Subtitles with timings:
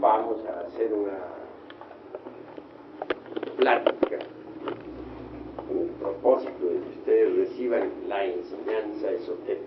[0.00, 1.18] vamos a hacer una
[3.56, 4.18] plática
[5.66, 9.66] con el propósito de que ustedes reciban la enseñanza esotérica.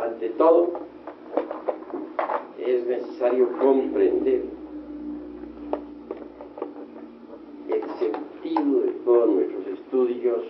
[0.00, 0.72] Ante todo,
[2.58, 4.44] es necesario comprender
[7.68, 10.42] el sentido de todos nuestros estudios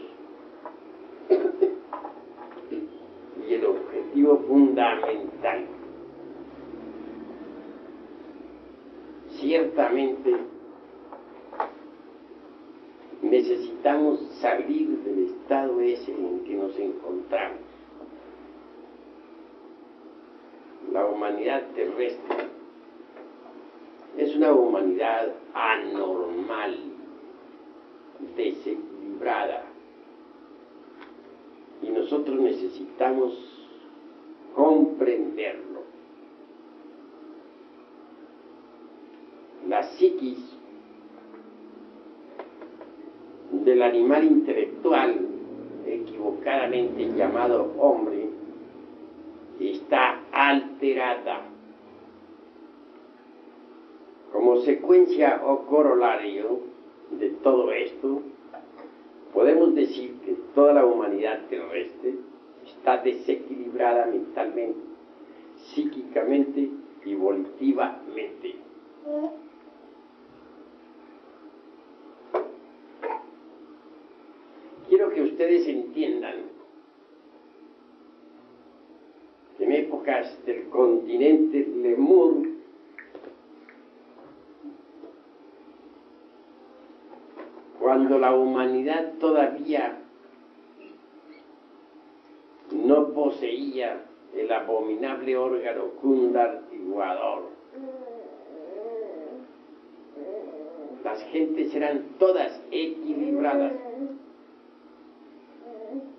[3.49, 5.67] y el objetivo fundamental.
[9.41, 10.37] Ciertamente
[13.23, 17.59] necesitamos salir del estado ese en que nos encontramos.
[20.93, 22.49] La humanidad terrestre
[24.19, 26.77] es una humanidad anormal,
[28.37, 29.65] desequilibrada,
[31.83, 33.33] y nosotros necesitamos
[34.55, 35.83] comprenderlo.
[39.69, 40.39] La psiquis
[43.53, 45.21] del animal intelectual,
[45.87, 48.29] equivocadamente llamado hombre,
[49.61, 51.43] está alterada.
[54.43, 56.63] Como secuencia o corolario
[57.13, 58.23] de todo esto,
[59.33, 62.17] podemos decir que toda la humanidad terrestre
[62.67, 64.81] está desequilibrada mentalmente,
[65.73, 66.71] psíquicamente
[67.05, 68.57] y volitivamente.
[74.89, 76.39] Quiero que ustedes entiendan
[79.57, 82.51] que en épocas del continente Lemur,
[87.83, 89.99] cuando la humanidad todavía
[92.71, 94.01] no poseía
[94.33, 97.51] el abominable órgano cundartiguador.
[101.03, 103.73] Las gentes eran todas equilibradas,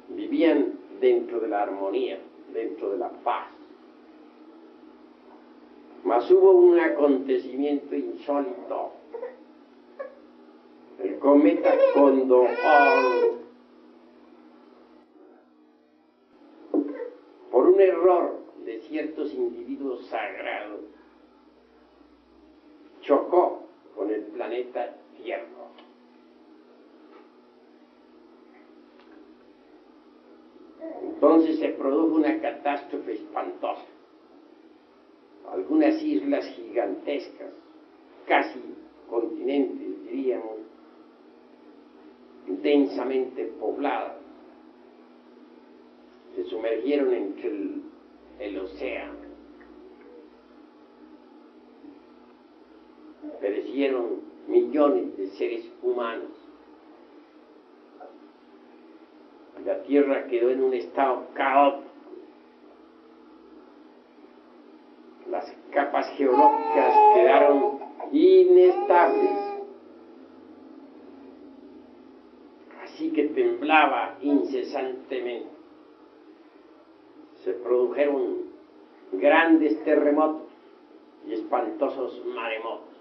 [0.09, 2.19] vivían dentro de la armonía,
[2.53, 3.47] dentro de la paz.
[6.03, 8.92] Mas hubo un acontecimiento insólito.
[11.03, 12.47] El cometa Condor
[17.52, 20.80] por un error de ciertos individuos sagrados,
[23.02, 23.64] chocó
[23.96, 25.47] con el planeta Tierra.
[31.03, 33.85] Entonces se produjo una catástrofe espantosa.
[35.52, 37.52] Algunas islas gigantescas,
[38.25, 38.59] casi
[39.09, 40.62] continentes, diríamos,
[42.63, 44.13] densamente pobladas,
[46.35, 47.81] se sumergieron entre el,
[48.40, 49.13] el océano.
[53.40, 56.31] Perecieron millones de seres humanos.
[59.66, 61.90] La tierra quedó en un estado caótico.
[65.29, 67.79] Las capas geológicas quedaron
[68.12, 69.53] inestables.
[72.84, 73.09] Así
[73.63, 75.47] temblaba incesantemente
[77.46, 78.40] se produjeron
[79.13, 80.50] grandes terremotos
[81.28, 82.94] y espantosos maremotos.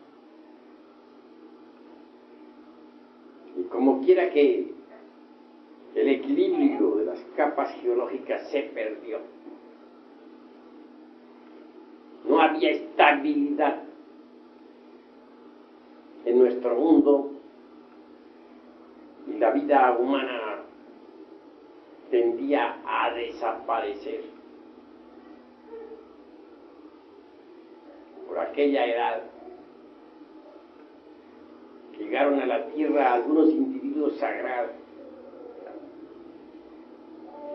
[3.56, 4.72] Y como quiera que
[5.94, 9.18] el equilibrio de las capas geológicas se perdió,
[12.28, 13.82] no había estabilidad
[16.24, 17.32] en nuestro mundo
[19.28, 20.41] y la vida humana
[22.12, 24.20] tendía a desaparecer.
[28.28, 29.22] Por aquella edad
[31.98, 34.72] llegaron a la tierra algunos individuos sagrados.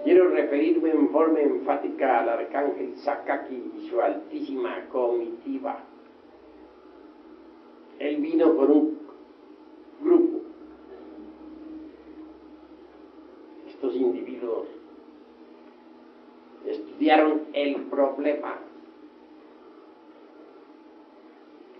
[0.03, 5.83] Quiero referirme en forma enfática al arcángel Sakaki y su altísima comitiva.
[7.99, 8.99] Él vino con un
[10.01, 10.37] grupo
[13.77, 14.67] estos individuos
[17.53, 18.57] el problema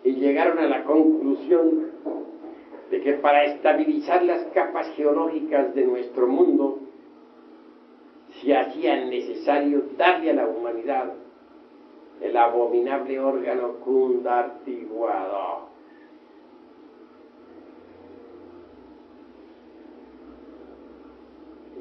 [0.04, 1.92] y llegaron a la conclusión
[2.90, 6.80] de que para estabilizar las capas geológicas de nuestro mundo
[8.42, 11.12] se hacía necesario darle a la humanidad
[12.22, 15.68] el abominable órgano cundartiguador.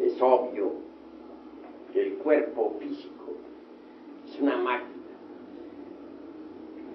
[0.00, 0.72] Es obvio
[1.92, 3.15] que el cuerpo físico
[4.40, 4.90] una máquina.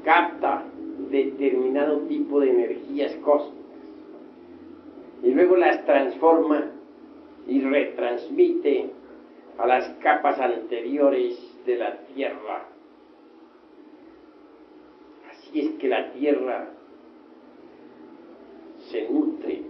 [0.03, 0.65] Capta
[1.09, 3.61] determinado tipo de energías cósmicas.
[5.23, 6.71] Y luego las transforma
[7.47, 8.89] y retransmite
[9.57, 12.65] a las capas anteriores de la Tierra.
[15.29, 16.69] Así es que la Tierra
[18.89, 19.63] se nutre,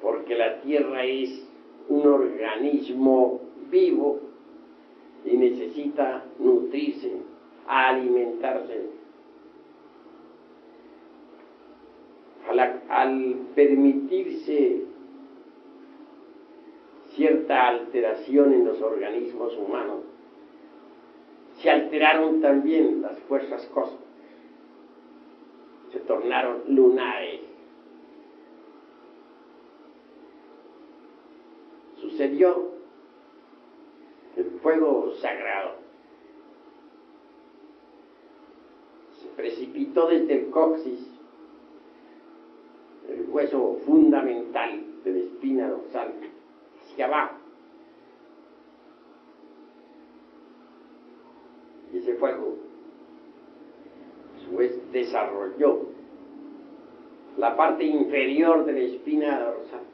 [0.00, 1.44] porque la Tierra es
[1.88, 3.40] un organismo
[3.70, 4.27] vivo
[5.38, 7.12] necesita nutrirse,
[7.66, 8.98] alimentarse.
[12.88, 14.82] Al, permitirse
[17.14, 20.00] cierta alteración en los organismos humanos,
[21.60, 24.06] se alteraron también las fuerzas cósmicas,
[25.92, 27.40] se tornaron lunares.
[32.00, 32.77] Sucedió
[34.62, 35.76] fuego sagrado
[39.20, 41.06] se precipitó desde el coxis,
[43.08, 46.14] el hueso fundamental de la espina dorsal,
[46.82, 47.34] hacia abajo.
[51.92, 52.56] Y ese fuego,
[54.44, 55.86] su vez, desarrolló
[57.38, 59.84] la parte inferior de la espina dorsal,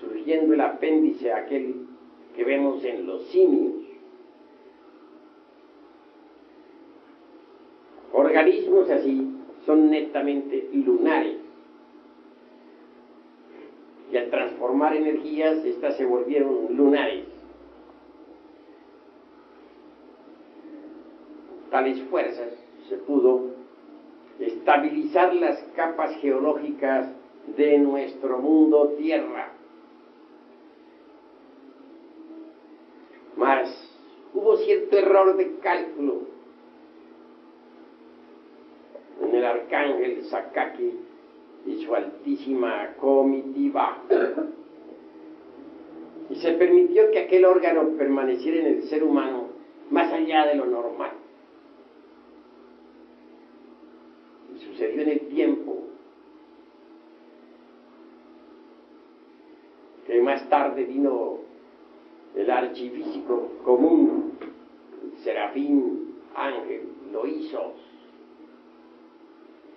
[0.00, 1.86] surgiendo el apéndice aquel
[2.38, 3.74] que vemos en los simios.
[8.12, 9.28] Organismos así
[9.66, 11.38] son netamente lunares.
[14.12, 17.24] Y al transformar energías, estas se volvieron lunares.
[21.72, 22.52] Tales fuerzas
[22.88, 23.46] se pudo
[24.38, 27.10] estabilizar las capas geológicas
[27.56, 29.58] de nuestro mundo tierra
[33.38, 33.70] Mas
[34.68, 36.20] cierto error de cálculo
[39.22, 40.92] en el arcángel Sakaki
[41.64, 44.02] y su altísima comitiva.
[46.28, 49.44] Y se permitió que aquel órgano permaneciera en el ser humano
[49.90, 51.12] más allá de lo normal.
[54.54, 55.84] Y sucedió en el tiempo
[60.06, 61.38] que más tarde vino
[62.36, 64.27] el archifísico común,
[65.28, 67.74] Serafín Ángel, lo hizo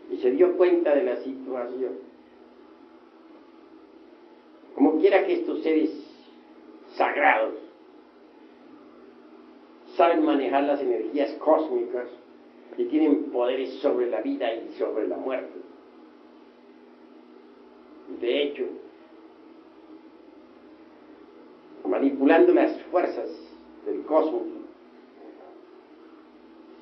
[0.09, 1.91] y se dio cuenta de la situación.
[4.75, 5.89] Como quiera que estos seres
[6.95, 7.55] sagrados
[9.97, 12.07] saben manejar las energías cósmicas
[12.77, 15.59] y tienen poderes sobre la vida y sobre la muerte.
[18.21, 18.63] De hecho,
[21.85, 23.29] manipulando las fuerzas
[23.85, 24.60] del cosmos,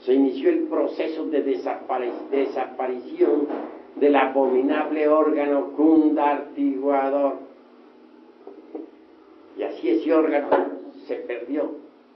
[0.02, 3.48] se inició el proceso de desaparición
[3.96, 7.38] del abominable órgano cundartiguador.
[9.58, 10.50] Y así ese órgano
[11.06, 11.72] se perdió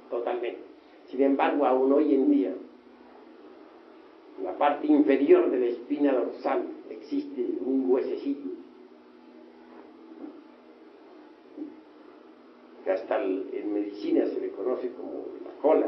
[0.10, 0.60] totalmente.
[1.08, 2.54] Sin embargo, aún hoy en día,
[4.40, 8.64] en la parte inferior de la espina dorsal existe un huesecillo
[12.84, 15.88] que hasta en medicina se le conoce como la cola,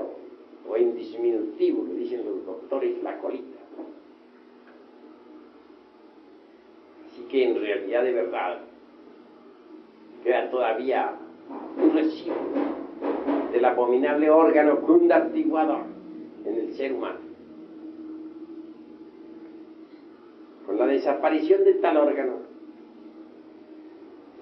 [0.70, 3.60] o, en disminutivo, lo dicen los doctores, la colita.
[7.08, 8.62] Así que en realidad de verdad
[10.24, 11.16] queda todavía
[11.82, 12.36] un residuo
[13.52, 15.84] del abominable órgano cundartiguador
[16.46, 17.20] en el ser humano.
[20.66, 22.34] Con la desaparición de tal órgano,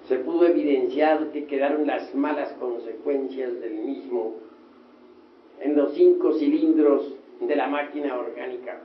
[0.08, 4.34] se pudo evidenciar que quedaron las malas consecuencias del mismo
[5.64, 8.80] en los cinco cilindros de la máquina orgánica.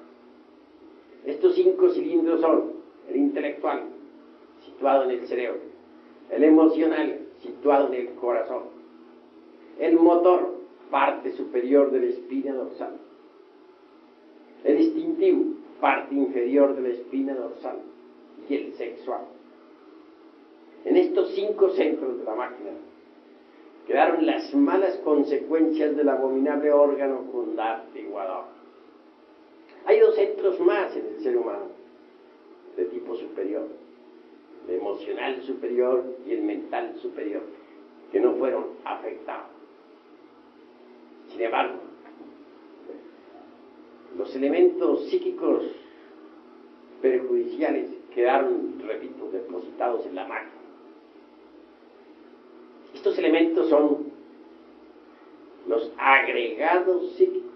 [1.26, 2.72] Estos cinco cilindros son
[3.10, 3.84] el intelectual,
[4.66, 5.60] situado en el cerebro,
[6.32, 8.64] el emocional, situado en el corazón,
[9.78, 10.58] el motor,
[10.90, 12.98] parte superior de la espina dorsal,
[14.64, 17.78] el instintivo, parte inferior de la espina dorsal,
[18.48, 19.22] y el sexual
[20.86, 22.72] en estos cinco centros de la máquina
[23.90, 28.44] quedaron las malas consecuencias del abominable órgano cundartiguador.
[29.84, 31.66] Hay dos centros más en el ser humano,
[32.78, 33.66] de tipo superior,
[34.68, 37.42] el emocional superior y el mental superior,
[38.12, 39.50] que no fueron afectados.
[41.32, 41.80] Sin embargo,
[44.16, 45.64] los elementos psíquicos
[47.02, 50.59] perjudiciales quedaron, repito, depositados en la máquina.
[53.00, 54.12] Estos elementos son
[55.70, 57.50] los agregados psíquicos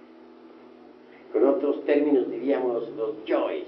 [1.33, 3.65] Con otros términos diríamos los yoes.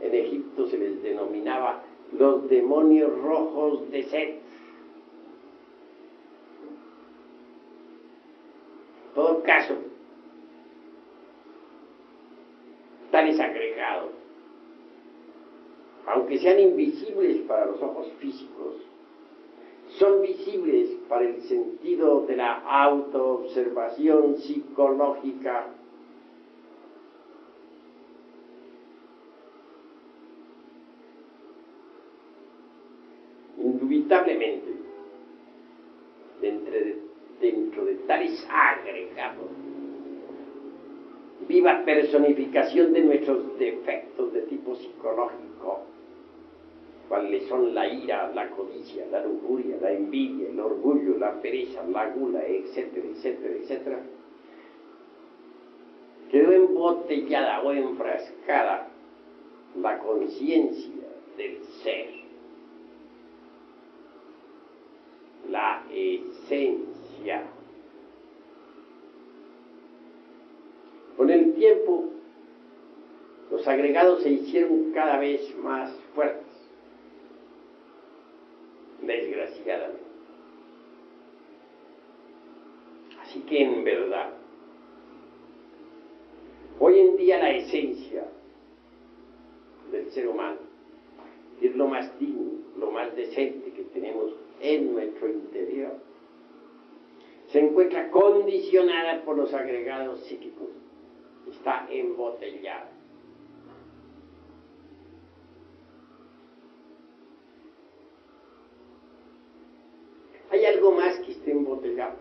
[0.00, 1.82] En Egipto se les denominaba
[2.16, 4.30] los demonios rojos de Set.
[9.08, 9.74] En todo caso,
[13.10, 14.12] tales agregados,
[16.06, 18.76] aunque sean invisibles para los ojos físicos,
[19.98, 25.66] son visibles para el sentido de la autoobservación psicológica.
[33.56, 34.72] Indubitablemente,
[36.40, 36.98] dentro de,
[37.40, 39.46] dentro de tales agregados,
[41.46, 45.93] viva personificación de nuestros defectos de tipo psicológico,
[47.14, 52.10] cuáles son la ira, la codicia, la lujuria, la envidia, el orgullo, la pereza, la
[52.10, 54.00] gula, etcétera, etcétera, etcétera,
[56.28, 58.88] quedó embotellada o enfrascada
[59.80, 61.04] la conciencia
[61.36, 62.08] del ser,
[65.50, 67.44] la esencia.
[71.16, 72.08] Con el tiempo,
[73.52, 76.43] los agregados se hicieron cada vez más fuertes
[79.06, 80.04] desgraciadamente.
[83.20, 84.30] Así que en verdad,
[86.78, 88.26] hoy en día la esencia
[89.90, 90.58] del ser humano
[91.60, 95.92] es lo más digno, lo más decente que tenemos en nuestro interior,
[97.48, 100.68] se encuentra condicionada por los agregados psíquicos,
[101.48, 102.90] está embotellada.
[110.50, 112.16] Hay más que esté embotellado.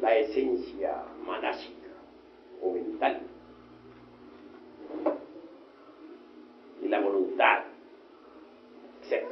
[0.00, 1.88] La esencia manásica
[2.62, 3.20] o mental.
[6.82, 7.64] Y la voluntad.
[9.02, 9.24] etc.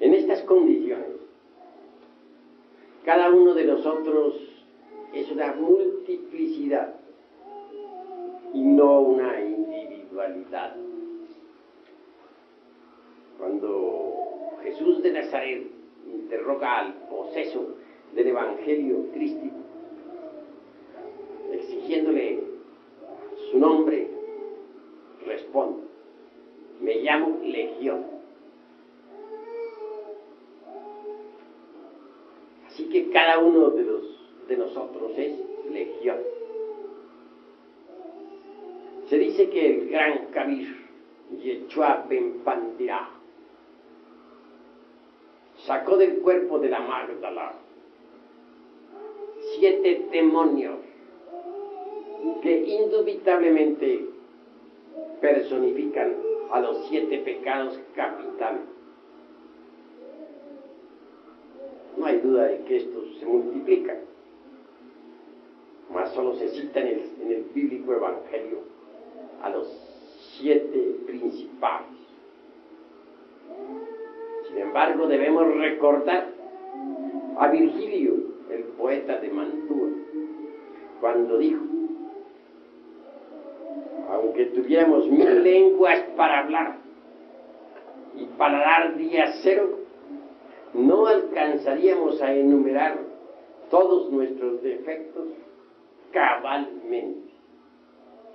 [0.00, 1.12] En estas condiciones,
[3.04, 4.34] cada uno de nosotros
[5.12, 6.94] es una multiplicidad
[8.52, 10.76] y no una individualidad.
[13.38, 14.12] Cuando
[14.62, 15.66] Jesús de Nazaret
[16.06, 17.76] interroga al poseso
[18.14, 19.56] del Evangelio crístico,
[21.52, 22.40] exigiéndole
[23.50, 24.08] su nombre,
[25.26, 25.82] responde,
[26.80, 28.04] me llamo Legión.
[32.66, 34.02] Así que cada uno de, los,
[34.48, 35.32] de nosotros es
[35.70, 36.18] Legión.
[39.08, 40.74] Se dice que el gran Kabir,
[41.42, 43.10] Yechua Ben Pandirá,
[45.66, 47.54] sacó del cuerpo de la Magdala
[49.56, 50.78] siete demonios
[52.42, 54.06] que indubitablemente
[55.20, 56.14] personifican
[56.50, 58.62] a los siete pecados capitales.
[61.96, 63.98] No hay duda de que estos se multiplican,
[65.92, 68.58] mas solo se cita en el, en el bíblico evangelio
[69.42, 69.68] a los
[70.38, 71.88] siete principales.
[74.48, 76.28] Sin embargo, debemos recordar
[77.38, 79.88] a Virgilio, el poeta de Mantua,
[81.00, 81.62] cuando dijo,
[84.10, 86.76] aunque tuviéramos mil lenguas para hablar
[88.16, 89.78] y para dar día cero,
[90.74, 92.98] no alcanzaríamos a enumerar
[93.70, 95.28] todos nuestros defectos
[96.10, 97.32] cabalmente.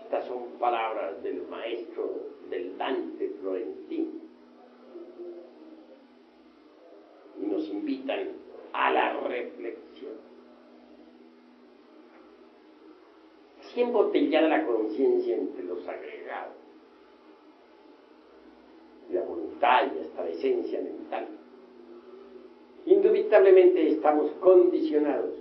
[0.03, 2.09] Estas son palabras del maestro
[2.49, 4.11] del Dante Florentino.
[7.41, 8.29] Y nos invitan
[8.73, 9.86] a la reflexión.
[13.77, 16.55] Así embotellada la conciencia entre los agregados,
[19.11, 21.27] la voluntad y la esencia mental.
[22.87, 25.35] Indubitablemente estamos condicionados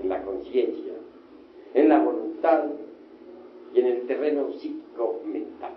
[0.00, 0.92] en la conciencia,
[1.74, 2.66] en la voluntad
[3.74, 5.72] y en el terreno psíquico-mental.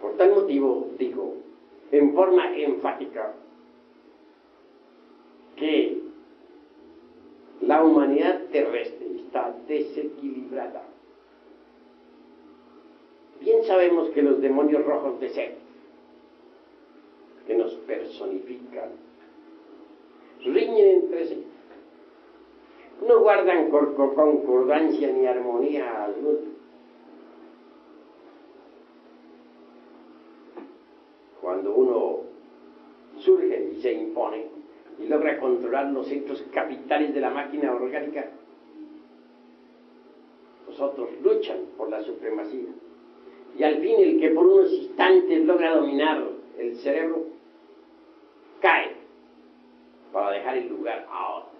[0.00, 1.34] Por tal motivo digo,
[1.92, 3.32] en forma enfática,
[5.56, 6.02] que
[7.62, 10.82] la humanidad terrestre está desequilibrada.
[13.40, 15.58] Bien sabemos que los demonios rojos de Seth,
[17.46, 18.90] que nos personifican,
[20.44, 21.44] riñen entre sí.
[23.06, 26.38] No guardan concordancia ni armonía alguna.
[31.40, 32.20] Cuando uno
[33.18, 34.45] surge y se impone,
[35.08, 38.30] logra controlar los centros capitales de la máquina orgánica,
[40.66, 42.68] los otros luchan por la supremacía.
[43.58, 46.22] Y al fin el que por unos instantes logra dominar
[46.58, 47.24] el cerebro,
[48.60, 48.92] cae
[50.12, 51.56] para dejar el lugar a otro.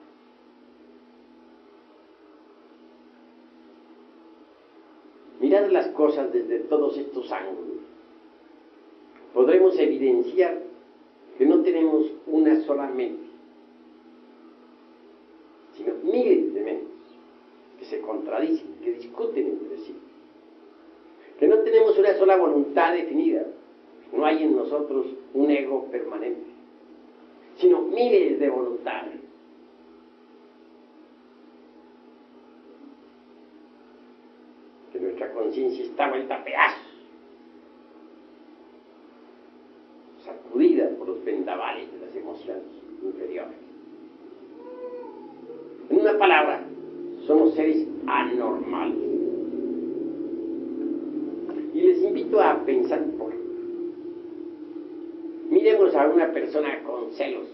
[5.41, 7.77] Mirad las cosas desde todos estos ángulos.
[9.35, 10.59] Podremos evidenciar
[11.37, 13.27] que no tenemos una sola mente,
[15.77, 16.89] sino miles de mentes
[17.79, 17.85] que
[18.37, 19.97] se contradicen, que discuten entre sí.
[21.39, 23.47] Que no tenemos una sola voluntad definida,
[24.13, 26.47] no hay en nosotros un ego permanente,
[27.57, 29.21] sino miles de voluntades.
[34.93, 36.87] Que nuestra conciencia está vuelta a pedazos,
[40.25, 42.65] sacudida por los vendavales de las emociones
[43.03, 43.59] inferiores.
[45.91, 46.65] En una palabra,
[47.27, 48.97] somos seres anormales.
[51.75, 52.03] Y les
[52.67, 53.37] pensar por
[55.49, 57.47] Miremos a una persona con celos.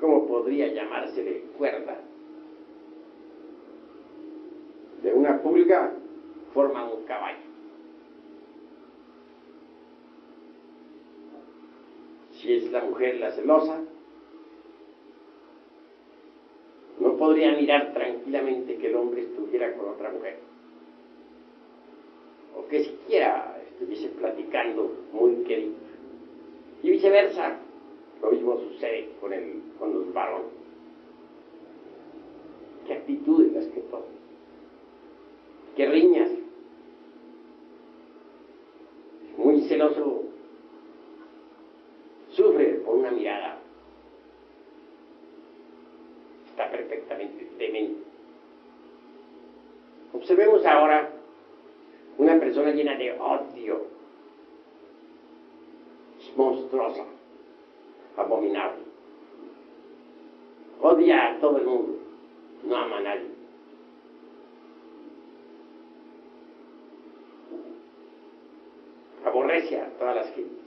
[0.00, 2.00] ¿Cómo podría llamársele cuerda?
[5.02, 5.92] De una pulga
[6.54, 7.38] forma un caballo.
[12.32, 13.80] Si es la mujer la celosa,
[17.00, 20.38] no podría mirar tranquilamente que el hombre estuviera con otra mujer.
[22.56, 23.58] O que siquiera
[25.12, 25.74] muy querido.
[26.82, 27.58] Y viceversa,
[28.22, 30.46] lo mismo sucede con, el, con los varones.
[32.86, 34.06] ¿Qué actitudes las que toman?
[35.76, 36.30] ¿Qué riñas?
[39.36, 40.24] Muy celoso,
[42.30, 43.58] sufre por una mirada.
[46.50, 48.02] Está perfectamente demente.
[50.12, 51.10] Observemos ahora
[52.16, 53.97] una persona llena de odio,
[56.36, 57.04] monstruosa,
[58.16, 58.82] abominable.
[60.80, 61.98] Odia a todo el mundo,
[62.64, 63.38] no ama a nadie.
[69.24, 70.64] Aborrece a todas las gentes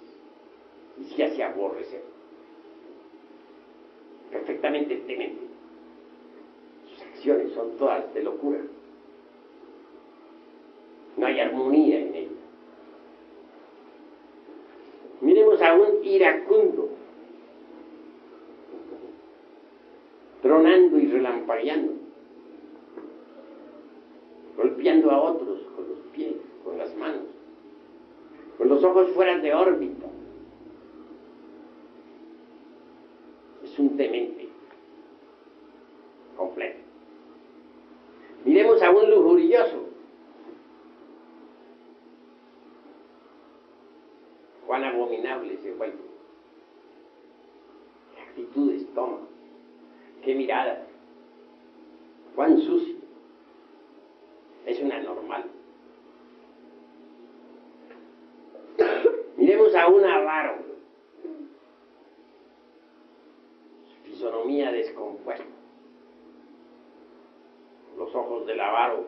[0.99, 2.03] y si hace aborrecer.
[4.31, 5.41] Perfectamente temente.
[6.93, 8.59] Sus acciones son todas de locura.
[11.17, 12.30] No hay armonía en ella.
[15.61, 16.89] Miremos a un iracundo,
[20.41, 21.93] tronando y relampagueando,
[24.57, 27.23] golpeando a otros con los pies, con las manos,
[28.57, 30.07] con los ojos fuera de órbita.
[33.63, 34.49] Es un demente
[36.35, 36.79] completo.
[38.45, 39.91] Miremos a un lujurioso,
[44.65, 44.85] cuán
[45.89, 49.19] Qué actitudes toma,
[50.23, 50.85] qué mirada,
[52.35, 52.95] cuán sucio.
[54.65, 55.49] Es un anormal.
[59.37, 60.57] Miremos a un avaro,
[63.87, 65.45] su fisonomía descompuesta,
[67.97, 69.07] los ojos del avaro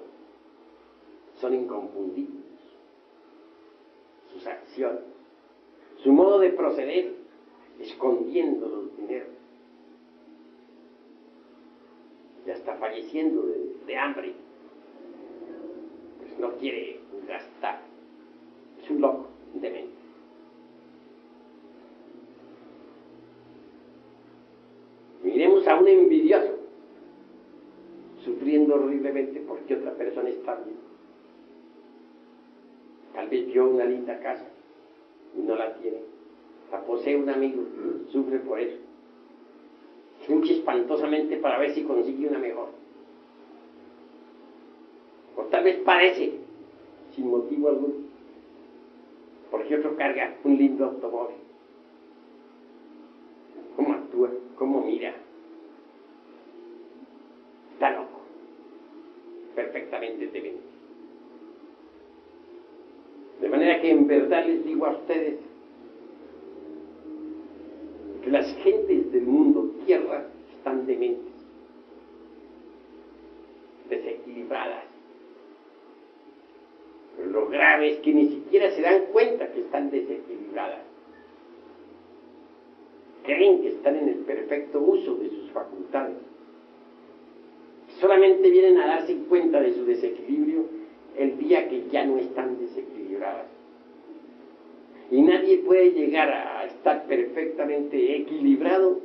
[1.36, 2.42] son inconfundibles,
[4.32, 5.13] sus acciones
[6.04, 7.14] su modo de proceder,
[7.80, 9.30] escondiendo los dineros.
[12.46, 13.42] Ya está falleciendo
[13.88, 14.34] de, hambre.
[16.20, 17.82] Pues no quiere gastar.
[18.84, 19.94] Es un loco, demente.
[25.24, 26.60] Miremos a un envidioso,
[28.26, 30.76] sufriendo horriblemente porque otra persona está bien.
[33.14, 34.50] Tal vez vio una linda casa
[35.36, 35.98] y no la tiene.
[36.72, 37.62] La posee un amigo,
[38.12, 38.78] sufre por eso.
[40.28, 42.68] Lucha espantosamente para ver si consigue una mejor.
[45.36, 46.32] O tal vez parece,
[47.14, 47.94] sin motivo alguno,
[49.52, 51.36] porque otro carga un lindo automóvil.
[53.76, 54.30] ¿Cómo actúa?
[54.56, 55.14] ¿Cómo mira?
[57.74, 58.22] Está loco.
[59.56, 60.73] Perfectamente demente.
[63.44, 65.36] De manera que en verdad les digo a ustedes
[68.24, 70.24] que las gentes del mundo tierra
[70.56, 71.34] están dementes,
[73.90, 74.86] desequilibradas.
[77.18, 80.86] Pero lo grave es que ni siquiera se dan cuenta que están desequilibradas.
[83.26, 86.16] creen que están en el perfecto uso de sus facultades.
[88.00, 90.83] Solamente vienen a darse cuenta de su desequilibrio
[91.18, 93.48] el día que ya no están desequilibradas.
[95.12, 99.00] Y nadie puede llegar a estar perfectamente equilibrado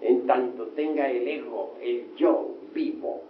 [0.00, 3.22] en tanto tenga el ego, el yo vivo.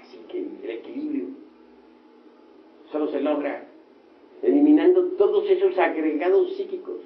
[0.00, 1.26] Así que el equilibrio
[2.92, 3.66] solo se logra
[4.42, 6.98] eliminando todos esos agregados psíquicos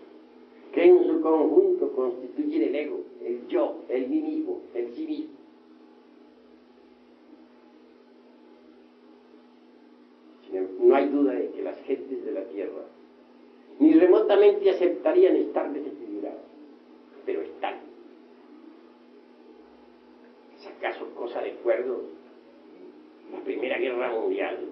[0.72, 5.33] que en su conjunto constituyen el ego, el yo, el mí mismo, el sí mismo.
[10.94, 12.82] No hay duda de que las gentes de la Tierra
[13.80, 16.38] ni remotamente aceptarían estar desequilibradas,
[17.26, 17.74] pero están.
[20.56, 22.02] ¿Es acaso cosa de acuerdo
[23.32, 24.68] la Primera Guerra Mundial?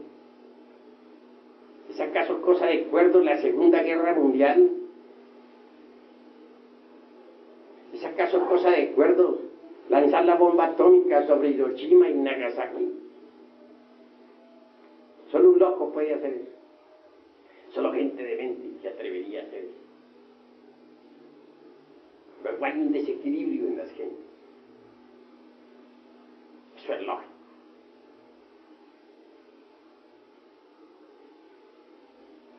[1.90, 4.70] ¿Es acaso cosa de acuerdo la Segunda Guerra Mundial?
[7.94, 9.40] ¿Es acaso cosa de acuerdo
[9.88, 13.02] lanzar la bomba atómica sobre Hiroshima y Nagasaki?
[15.33, 16.51] Solo un loco puede hacer eso.
[17.75, 19.81] Solo gente de mente se atrevería a hacer eso.
[22.42, 24.18] Pero hay un desequilibrio en las gentes.
[26.77, 27.33] Eso es lógico.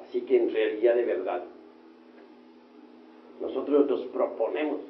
[0.01, 1.43] Así que en realidad de verdad,
[3.39, 4.81] nosotros nos proponemos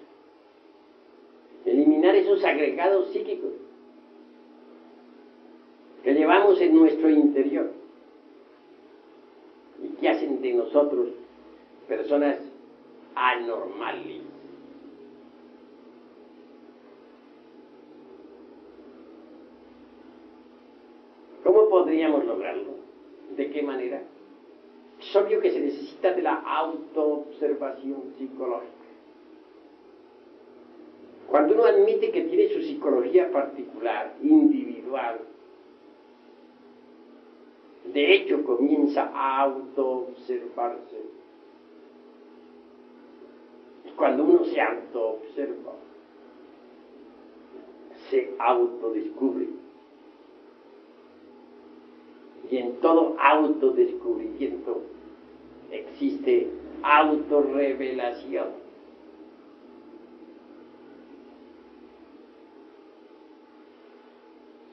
[1.65, 3.51] eliminar esos agregados psíquicos
[6.03, 7.71] que llevamos en nuestro interior
[9.81, 11.09] y que hacen de nosotros
[11.87, 12.37] personas
[13.15, 14.21] anormales.
[21.43, 22.73] ¿Cómo podríamos lograrlo?
[23.35, 24.01] ¿De qué manera?
[24.99, 28.71] Es obvio que se necesita de la autoobservación psicológica.
[31.29, 35.19] Cuando uno admite que tiene su psicología particular, individual,
[37.93, 40.97] de hecho comienza a autoobservarse.
[43.85, 45.73] Y cuando uno se autoobserva,
[48.09, 49.47] se autodescubre.
[52.49, 54.81] Y en todo autodescubrimiento
[55.71, 56.49] existe
[56.81, 58.63] autorrevelación.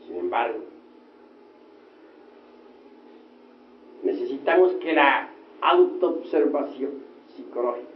[0.06, 0.58] Sin embargo,
[4.02, 5.30] necesitamos que la
[6.30, 6.90] autoobservación
[7.36, 7.88] psicológica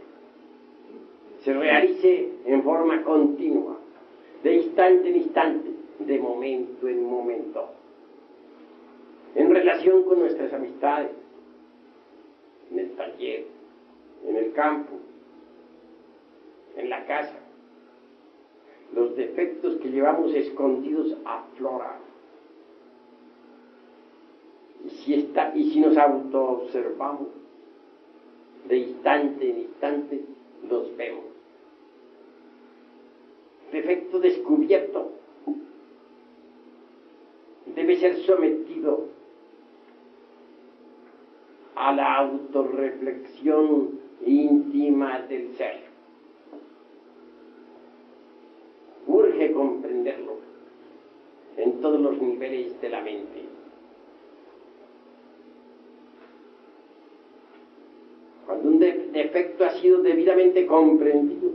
[1.43, 3.77] se realice en forma continua,
[4.43, 5.69] de instante en instante,
[5.99, 7.69] de momento en momento,
[9.35, 11.11] en relación con nuestras amistades,
[12.71, 13.45] en el taller,
[14.27, 14.95] en el campo,
[16.77, 17.39] en la casa.
[18.95, 21.99] Los defectos que llevamos escondidos afloran.
[24.85, 27.27] Y si, está, y si nos autoobservamos,
[28.67, 30.21] de instante en instante
[30.69, 31.25] los vemos.
[33.71, 35.11] Defecto descubierto
[37.75, 39.05] debe ser sometido
[41.75, 45.83] a la autorreflexión íntima del ser.
[49.07, 50.37] Urge comprenderlo
[51.57, 53.45] en todos los niveles de la mente.
[58.45, 58.69] Cuando
[59.35, 61.51] un defecto ha sido debidamente comprendido,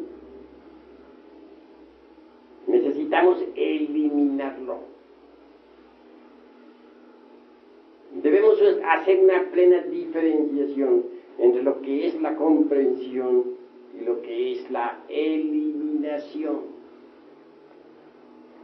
[2.66, 4.78] necesitamos eliminarlo.
[8.22, 11.04] Debemos hacer una plena diferenciación
[11.38, 13.44] entre lo que es la comprensión
[13.98, 16.80] y lo que es la eliminación.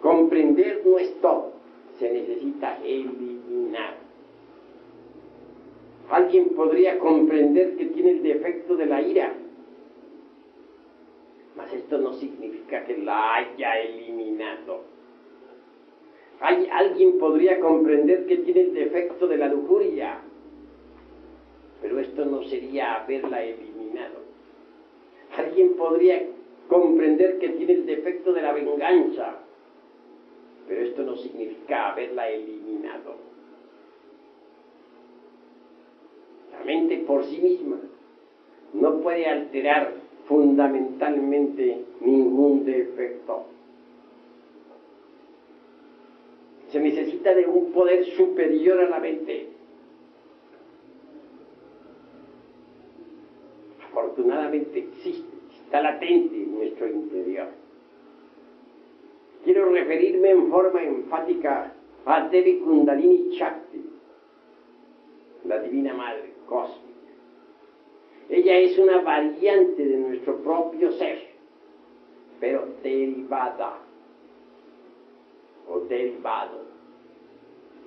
[0.03, 1.53] Comprender no es todo,
[1.99, 4.06] se necesita eliminar.
[6.11, 9.33] Alguien podría comprender que tiene el defecto de la ira,
[11.57, 14.97] mas esto no significa que la haya eliminado
[16.41, 20.19] alguien podría comprender que tiene el defecto de la lujuria,
[21.81, 24.27] pero esto no sería haberla eliminado.
[25.37, 26.23] Alguien podría
[26.69, 29.39] comprender que tiene el defecto de la venganza,
[30.69, 33.17] pero esto no significa haberla eliminado.
[36.53, 37.77] La mente por sí misma
[38.75, 39.95] no puede alterar
[40.27, 43.47] fundamentalmente ningún defecto.
[46.71, 49.49] Se necesita de un poder superior a la mente.
[53.89, 54.89] Afortunadamente,
[55.65, 57.49] está latente en nuestro interior.
[59.45, 61.73] Quiero referirme en forma enfática
[62.05, 63.85] a Devi Kundalini Shakti,
[65.45, 66.87] la Divina Madre Cósmica.
[68.29, 71.19] Ella es una variante de nuestro propio ser,
[72.41, 73.79] pero derivada
[75.69, 76.63] o derivado,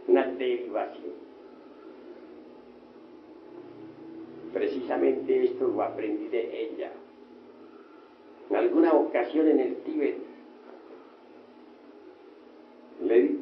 [0.07, 1.13] una derivación.
[4.53, 6.91] Precisamente esto lo aprendí de ella.
[8.49, 10.17] En alguna ocasión en el Tíbet
[13.03, 13.35] le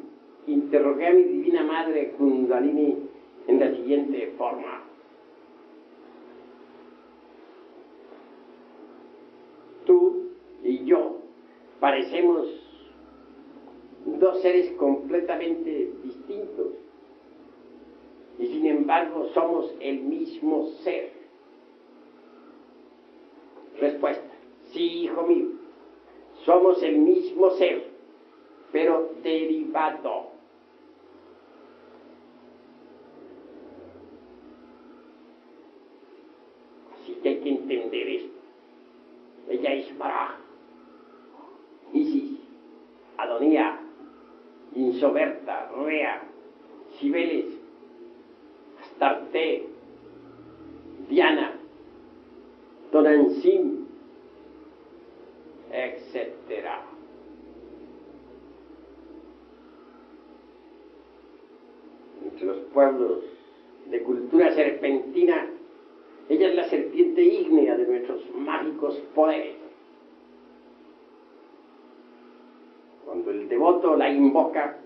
[0.46, 3.08] interrogué a mi divina madre Kundalini
[3.46, 4.82] en la siguiente forma.
[9.86, 10.28] Tú
[10.62, 11.16] y yo
[11.80, 12.48] parecemos
[14.04, 16.72] dos seres completamente distintos
[18.38, 21.12] y sin embargo somos el mismo ser.
[23.80, 24.30] Respuesta,
[24.72, 25.46] sí, hijo mío,
[26.44, 27.84] somos el mismo ser,
[28.72, 30.28] pero derivado.
[36.94, 38.38] Así que hay que entender esto.
[39.48, 40.36] Ella es Maraj,
[41.92, 42.38] Isis,
[43.16, 43.80] Adonía,
[44.98, 46.20] Insoberta, Rea,
[46.98, 47.54] Cibeles,
[48.80, 49.64] Astarte,
[51.08, 51.52] Diana,
[52.90, 53.86] Tonantzin,
[55.70, 56.66] etc.
[62.24, 63.22] Entre los pueblos
[63.88, 65.48] de cultura serpentina,
[66.28, 69.58] ella es la serpiente ígnea de nuestros mágicos poderes.
[73.04, 74.76] Cuando el devoto la invoca,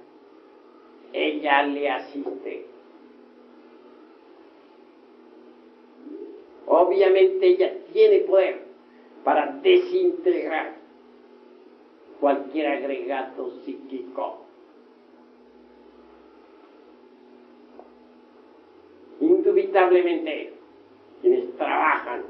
[1.13, 2.67] ella le asiste.
[6.67, 8.63] Obviamente ella tiene poder
[9.25, 10.75] para desintegrar
[12.21, 14.39] cualquier agregado psíquico.
[19.21, 20.53] Indubitablemente,
[21.21, 22.23] quienes trabajan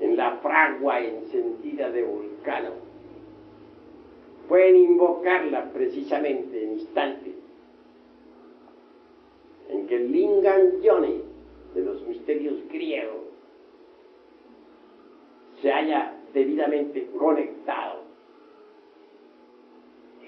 [0.00, 2.70] en la fragua encendida de Vulcano
[4.48, 7.47] pueden invocarla precisamente en instantes
[9.68, 11.22] en que el Lingam Yoni
[11.74, 13.28] de los misterios griegos
[15.60, 18.02] se haya debidamente conectado.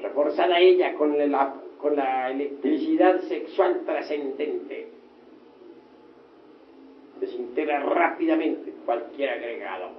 [0.01, 4.89] Reforzada ella con la, con la electricidad sexual trascendente,
[7.21, 9.91] desintegra rápidamente cualquier agregado.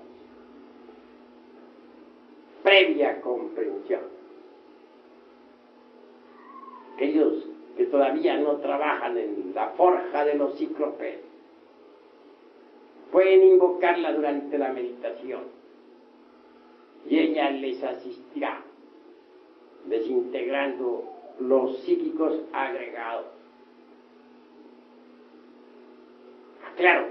[2.64, 4.02] Previa comprensión.
[6.96, 11.20] Aquellos que todavía no trabajan en la forja de los cíclopes
[13.12, 15.42] pueden invocarla durante la meditación
[17.08, 18.62] y ella les asistirá
[19.86, 21.04] desintegrando
[21.40, 23.26] los psíquicos agregados.
[26.78, 27.08] Claro,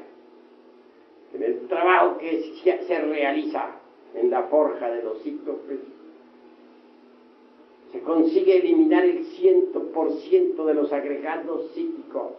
[1.35, 2.41] en el trabajo que
[2.87, 3.77] se realiza
[4.15, 5.81] en la forja de los cíclopes,
[7.93, 12.33] se consigue eliminar el ciento por ciento de los agregados psíquicos.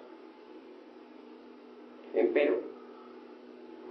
[2.13, 2.55] Empero,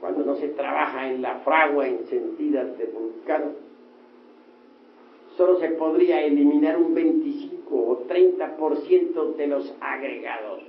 [0.01, 3.53] cuando no se trabaja en la fragua encendida de vulcano,
[5.37, 10.63] solo se podría eliminar un 25 o 30% de los agregados.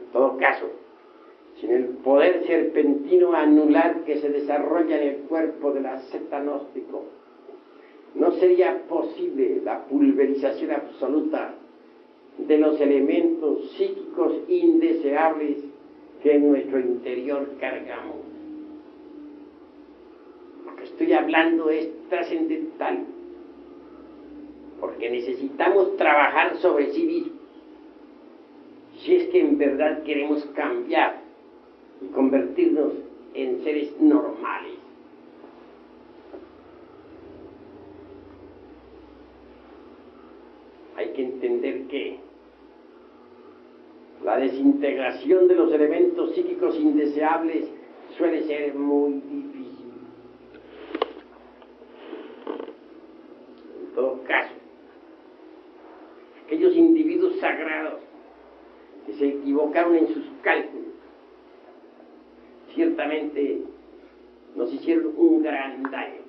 [0.00, 0.81] En todo caso,
[1.72, 7.04] el poder serpentino anular que se desarrolla en el cuerpo de la secta gnóstico,
[8.14, 11.54] no sería posible la pulverización absoluta
[12.36, 15.64] de los elementos psíquicos indeseables
[16.22, 18.16] que en nuestro interior cargamos.
[20.66, 23.04] Lo que estoy hablando es trascendental,
[24.78, 27.42] porque necesitamos trabajar sobre sí mismos,
[28.98, 31.11] si es que en verdad queremos cambiar
[33.62, 34.78] seres normales.
[40.96, 42.18] Hay que entender que
[44.24, 47.68] la desintegración de los elementos psíquicos indeseables
[48.16, 49.86] suele ser muy difícil.
[53.80, 54.54] En todo caso,
[56.44, 58.00] aquellos individuos sagrados
[59.06, 60.91] que se equivocaron en sus cálculos,
[64.54, 66.22] nos hicieron un gran daño.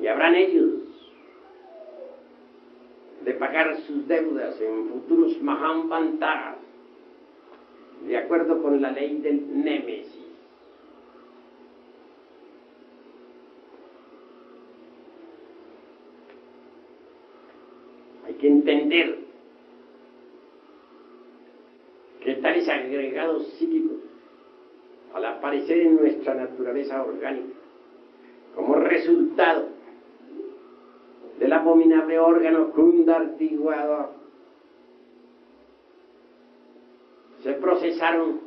[0.00, 0.80] Y habrán ellos
[3.24, 6.64] de pagar sus deudas en futuros Mahambantaras
[8.06, 10.12] de acuerdo con la ley del Némesis.
[18.26, 19.18] Hay que entender
[22.22, 23.98] que tales agregados psíquicos,
[25.14, 27.54] al aparecer en nuestra naturaleza orgánica,
[28.54, 29.66] como resultado
[31.38, 34.10] del abominable órgano cundartiguador,
[37.42, 38.40] se procesaron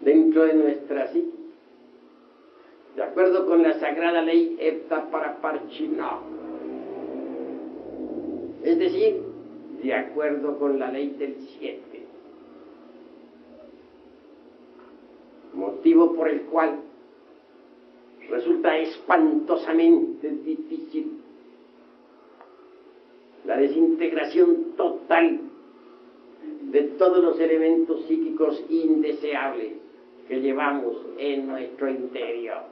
[0.00, 1.36] dentro de nuestra psique,
[2.94, 6.20] de acuerdo con la sagrada ley Epta para Parchino,
[8.64, 9.22] es decir,
[9.82, 11.85] de acuerdo con la ley del siete,
[15.56, 16.80] motivo por el cual
[18.28, 21.20] resulta espantosamente difícil
[23.44, 25.40] la desintegración total
[26.62, 29.74] de todos los elementos psíquicos indeseables
[30.28, 32.62] que llevamos en nuestro interior.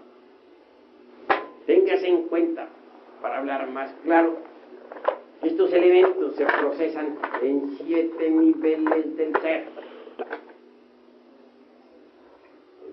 [1.67, 2.69] Téngase en cuenta,
[3.23, 4.37] para hablar más claro,
[5.43, 9.65] estos elementos se procesan en siete niveles del ser.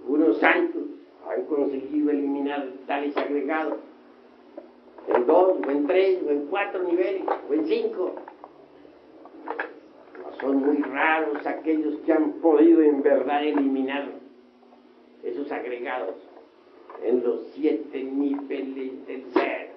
[0.03, 0.83] Algunos santos
[1.27, 3.79] han conseguido eliminar tales agregados
[5.07, 8.15] en dos, o en tres, o en cuatro niveles, o en cinco.
[10.39, 14.09] Son muy raros aquellos que han podido en verdad eliminar
[15.23, 16.15] esos agregados
[17.03, 19.71] en los siete niveles del ser.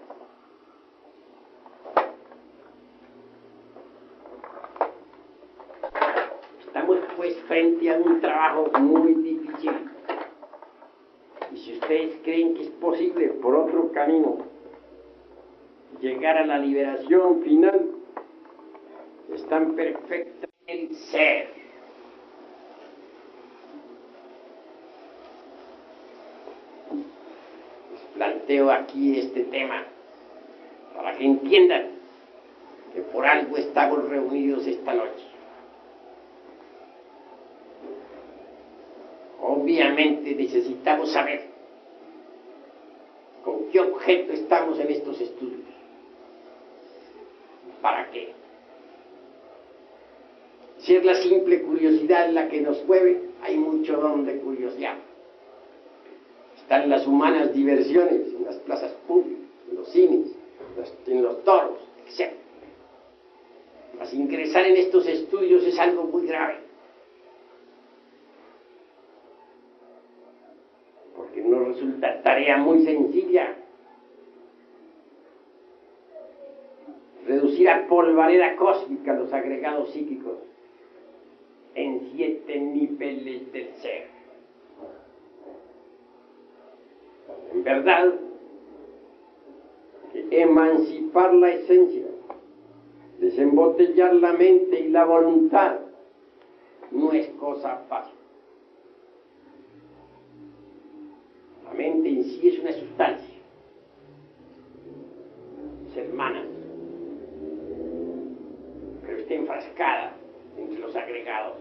[6.60, 9.43] Estamos pues frente a un trabajo muy difícil.
[11.84, 14.38] Ustedes creen que es posible por otro camino
[16.00, 17.90] llegar a la liberación final,
[19.34, 21.48] están perfectos en el ser.
[27.92, 29.84] Les planteo aquí este tema
[30.96, 31.90] para que entiendan
[32.94, 35.26] que por algo estamos reunidos esta noche.
[39.42, 41.53] Obviamente necesitamos saber
[43.74, 45.66] qué objeto estamos en estos estudios.
[47.82, 48.32] ¿Para qué?
[50.78, 54.94] Si es la simple curiosidad la que nos mueve, hay mucho don de curiosidad.
[56.56, 60.30] Están las humanas diversiones en las plazas públicas, en los cines,
[61.08, 62.32] en los toros, etc.
[63.98, 66.58] Mas ingresar en estos estudios es algo muy grave.
[71.16, 73.56] Porque no resulta tarea muy sencilla
[77.54, 80.38] reducir a polvareda cósmica los agregados psíquicos
[81.74, 84.06] en siete niveles del ser.
[87.52, 88.14] En verdad,
[90.30, 92.06] emancipar la esencia,
[93.20, 95.78] desembotellar la mente y la voluntad,
[96.90, 98.14] no es cosa fácil.
[101.64, 103.34] La mente en sí es una sustancia,
[105.90, 106.44] es hermana,
[109.02, 110.16] pero está enfrascada
[110.56, 111.58] entre los agregados.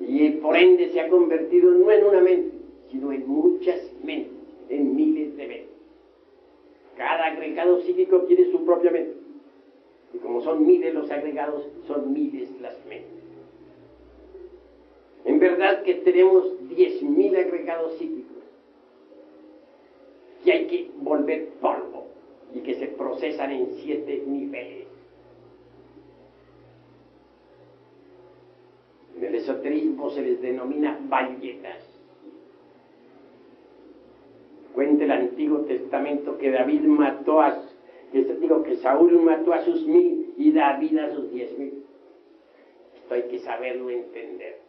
[0.00, 2.56] Y por ende se ha convertido no en una mente,
[2.90, 4.32] sino en muchas mentes,
[4.68, 5.68] en miles de mentes.
[6.96, 9.14] Cada agregado psíquico tiene su propia mente.
[10.14, 13.18] Y como son miles los agregados, son miles las mentes.
[15.24, 18.38] En verdad que tenemos 10.000 agregados psíquicos
[20.44, 22.06] que hay que volver polvo
[22.54, 24.86] y que se procesan en siete niveles.
[29.16, 31.84] En el esoterismo se les denomina balletas.
[34.74, 37.64] Cuenta el Antiguo Testamento que David mató a,
[38.12, 41.84] que, digo, que Saúl mató a sus mil y David a sus diez mil.
[42.94, 44.60] Esto hay que saberlo entender.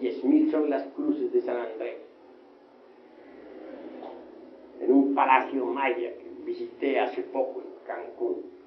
[0.00, 1.96] Diez mil son las cruces de San Andrés.
[4.80, 8.58] En un palacio maya que visité hace poco en Cancún.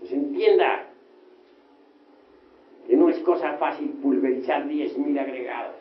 [0.00, 0.86] Pues entienda
[2.86, 5.76] que no es cosa fácil pulverizar diez mil agregados.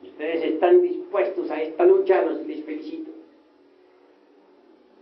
[0.00, 3.10] Si ustedes están dispuestos a esta lucha, los les felicito.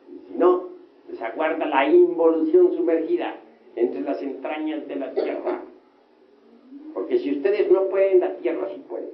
[0.09, 0.71] Y si no,
[1.11, 3.37] les aguarda la involución sumergida
[3.77, 5.63] entre las entrañas de la tierra.
[6.95, 9.11] Porque si ustedes no pueden, la tierra sí puede.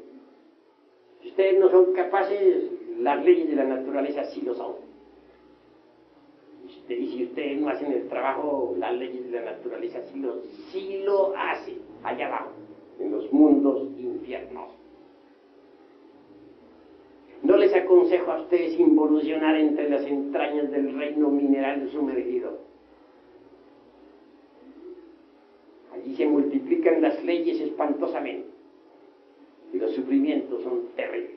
[1.20, 2.70] Si ustedes no son capaces,
[3.00, 4.93] las leyes de la naturaleza sí lo son.
[6.88, 11.00] Y si ustedes no hacen el trabajo, las leyes de la naturaleza sí lo, sí
[11.04, 12.50] lo hacen, allá abajo,
[13.00, 14.68] en los mundos infiernos.
[17.42, 22.58] No les aconsejo a ustedes involucionar entre las entrañas del reino mineral sumergido.
[25.92, 28.48] Allí se multiplican las leyes espantosamente
[29.72, 31.32] y los sufrimientos son terribles.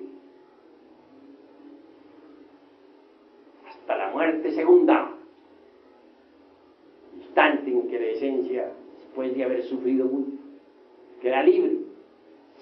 [3.68, 5.17] Hasta la muerte segunda,
[7.90, 10.38] que la esencia, después de haber sufrido mucho,
[11.22, 11.78] queda libre,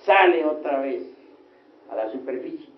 [0.04, 1.04] sale otra vez
[1.90, 2.70] a la superficie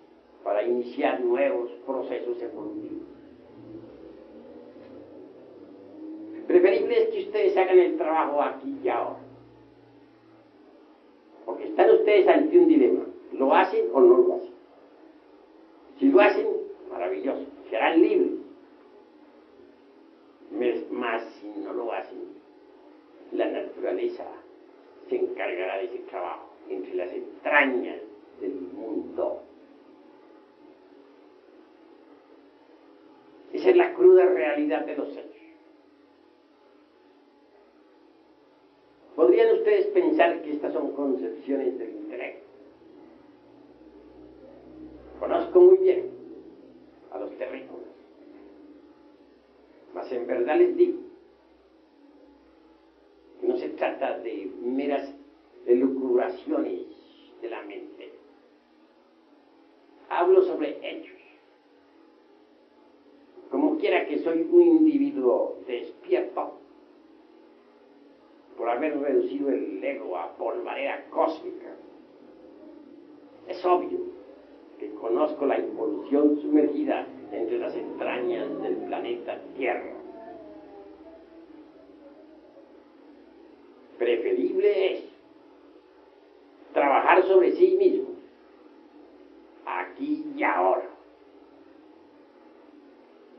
[0.42, 3.06] para iniciar nuevos procesos evolutivos.
[6.46, 9.18] Preferible es que ustedes hagan el trabajo aquí y ahora.
[11.44, 13.04] Porque están ustedes ante un dilema.
[13.32, 14.50] ¿Lo hacen o no lo hacen?
[15.98, 16.46] Si lo hacen,
[16.90, 17.44] maravilloso.
[17.68, 18.38] Serán libres.
[20.90, 22.18] Más si no lo hacen,
[23.32, 24.24] la naturaleza
[25.08, 28.00] se encargará de ese trabajo entre las entrañas
[28.40, 29.42] del mundo.
[33.52, 35.24] Esa es la cruda realidad de los hechos.
[39.16, 42.46] ¿Podrían ustedes pensar que estas son concepciones del intelecto?
[45.18, 46.10] Conozco muy bien
[47.10, 47.88] a los terrícolas,
[49.92, 51.07] mas en verdad les digo
[53.78, 55.14] trata de meras
[55.66, 56.86] elucubraciones
[57.40, 58.10] de la mente.
[60.10, 61.18] Hablo sobre hechos
[63.50, 66.52] como quiera que soy un individuo despierto,
[68.56, 71.74] por haber reducido el ego a polvareda cósmica,
[73.46, 74.00] es obvio
[74.78, 79.92] que conozco la involución sumergida entre las entrañas del planeta Tierra.
[84.08, 85.04] Preferible es
[86.72, 88.08] trabajar sobre sí mismo,
[89.66, 90.88] aquí y ahora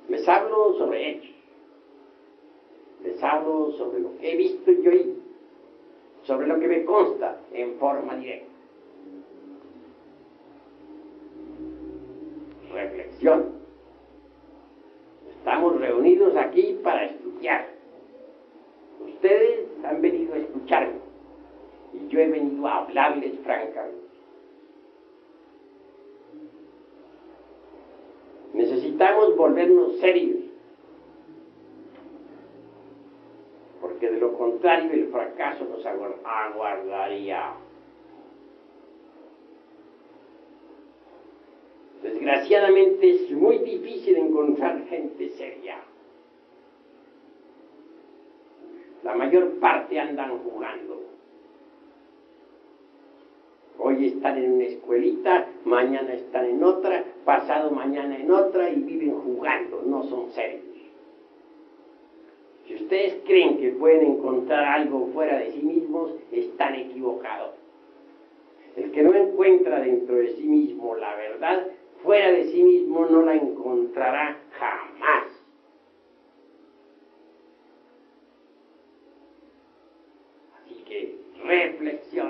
[0.09, 1.31] les hablo sobre hechos.
[3.03, 5.15] Les hablo sobre lo que he visto y oído.
[6.21, 8.45] Sobre lo que me consta en forma directa.
[12.73, 13.53] Reflexión.
[15.31, 17.79] Estamos reunidos aquí para estudiar.
[19.19, 20.99] Ustedes han venido a escucharme
[21.93, 23.97] y yo he venido a hablarles francamente.
[28.53, 29.35] Necesitamos
[29.99, 30.39] serios,
[33.81, 37.53] porque de lo contrario el fracaso nos aguardaría.
[42.01, 45.81] Desgraciadamente es muy difícil encontrar gente seria.
[49.03, 50.98] La mayor parte andan jugando.
[54.07, 59.81] Están en una escuelita, mañana están en otra, pasado mañana en otra y viven jugando,
[59.85, 60.63] no son serios.
[62.65, 67.55] Si ustedes creen que pueden encontrar algo fuera de sí mismos, están equivocados.
[68.75, 71.67] El que no encuentra dentro de sí mismo la verdad,
[72.03, 75.25] fuera de sí mismo no la encontrará jamás.
[80.63, 82.28] Así que reflexionen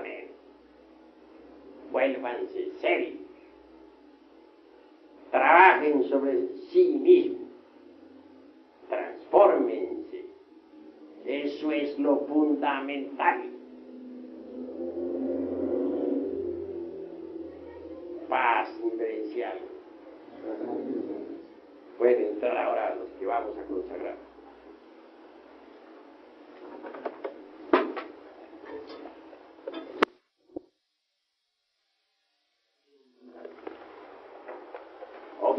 [1.99, 3.19] vuélvanse serios,
[5.31, 7.49] trabajen sobre sí mismos,
[8.87, 10.25] transfórmense,
[11.25, 13.41] eso es lo fundamental.
[18.29, 19.57] Paz inverencial.
[21.97, 24.29] Pueden entrar ahora los que vamos a consagrar.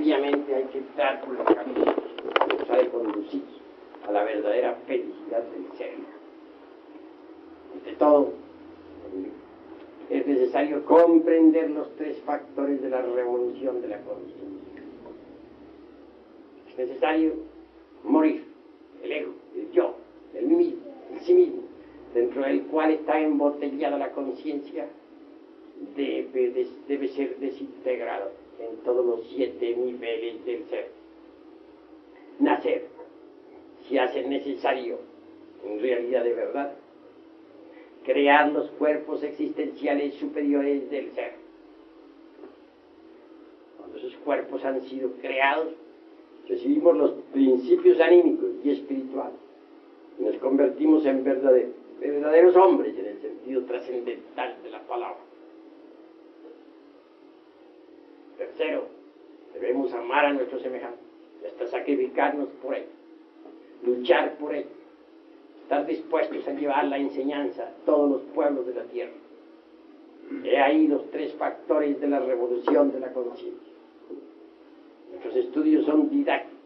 [0.00, 3.44] obviamente hay que estar por el camino que nos ha de conducir
[4.08, 5.92] a la verdadera felicidad del ser.
[7.74, 8.32] Ante todo,
[10.08, 14.82] es necesario comprender los tres factores de la revolución de la conciencia.
[16.68, 17.34] Es necesario
[18.02, 18.42] morir,
[19.04, 19.94] el ego, el yo,
[20.34, 20.80] el mí mismo,
[21.14, 21.62] el sí mismo,
[22.12, 24.88] dentro del cual está embotellada la conciencia,
[25.94, 30.88] debe, debe ser desintegrado en todos los siete niveles del ser.
[32.40, 32.88] Nacer,
[33.86, 34.98] si hace necesario,
[35.64, 36.72] en realidad de verdad,
[38.04, 41.34] crear los cuerpos existenciales superiores del ser.
[43.78, 45.74] Cuando esos cuerpos han sido creados,
[46.48, 49.38] recibimos los principios anímicos y espirituales
[50.18, 55.18] y nos convertimos en verdaderos, verdaderos hombres en el sentido trascendental de la palabra.
[58.36, 58.86] Tercero,
[59.54, 61.00] debemos amar a nuestros semejantes,
[61.46, 62.88] hasta sacrificarnos por ellos,
[63.84, 64.72] luchar por ellos,
[65.70, 69.12] estar dispuestos a llevar la enseñanza a todos los pueblos de la tierra.
[70.42, 73.72] He ahí los tres factores de la revolución de la conciencia.
[75.10, 76.58] Nuestros estudios son didácticos.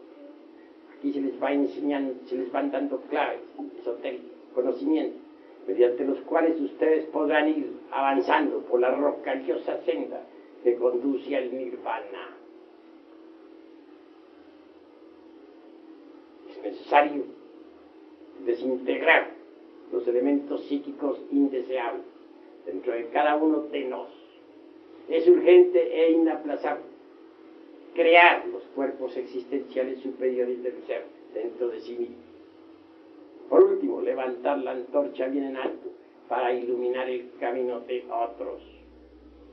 [0.97, 3.41] Aquí se les va enseñando, se les van dando claves
[3.79, 5.21] esotéricas, conocimientos,
[5.67, 10.21] mediante los cuales ustedes podrán ir avanzando por la rocallosa senda
[10.63, 12.29] que conduce al nirvana.
[16.49, 17.34] Es necesario
[18.45, 19.31] desintegrar
[19.91, 22.05] los elementos psíquicos indeseables
[22.65, 24.15] dentro de cada uno de nosotros.
[25.09, 26.83] Es urgente e inaplazable
[27.93, 32.15] crear los cuerpos existenciales superiores del ser dentro de sí mismo.
[33.49, 35.89] Por último, levantar la antorcha bien en alto
[36.27, 38.61] para iluminar el camino de otros.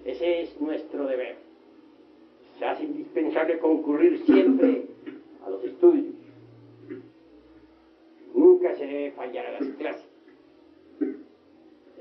[0.04, 1.36] Ese es nuestro deber.
[2.58, 4.86] Se hace indispensable concurrir siempre
[5.44, 6.21] a los estudios.
[8.62, 10.06] Nunca se debe fallar a las clases.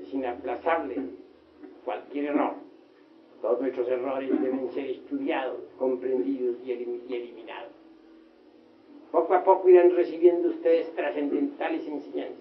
[0.00, 0.94] Es inaplazable
[1.84, 2.54] cualquier error.
[3.40, 7.72] Todos nuestros errores deben ser estudiados, comprendidos y eliminados.
[9.10, 12.38] Poco a poco irán recibiendo ustedes trascendentales enseñanzas.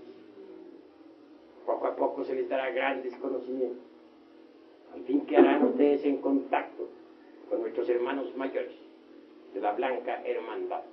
[1.65, 3.83] Poco a poco se les dará grandes conocimientos.
[4.93, 6.87] Al fin quedarán ustedes en contacto
[7.49, 8.75] con nuestros hermanos mayores
[9.55, 10.83] de la Blanca Hermandad.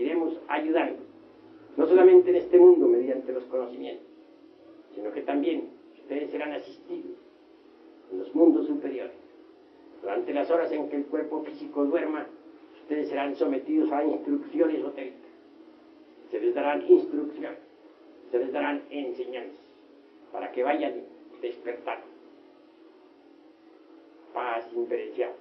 [0.00, 1.02] Iremos ayudando,
[1.76, 4.06] no solamente en este mundo mediante los conocimientos,
[4.94, 7.18] sino que también ustedes serán asistidos
[8.10, 9.14] en los mundos superiores.
[10.02, 12.26] Durante las horas en que el cuerpo físico duerma,
[12.82, 15.20] ustedes serán sometidos a instrucciones esotéricas.
[16.30, 17.58] Se les darán instrucciones,
[18.30, 19.60] se les darán enseñanzas
[20.32, 20.94] para que vayan
[21.42, 22.06] despertando.
[24.32, 25.36] Paz impereciable.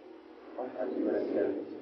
[0.57, 1.78] Paz impereciable.